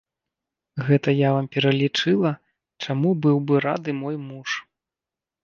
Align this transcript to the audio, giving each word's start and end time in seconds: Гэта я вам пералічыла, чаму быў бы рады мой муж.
Гэта 0.87 1.13
я 1.13 1.29
вам 1.35 1.49
пералічыла, 1.55 2.31
чаму 2.87 3.09
быў 3.27 3.37
бы 3.53 3.61
рады 3.69 3.91
мой 4.01 4.15
муж. 4.27 4.49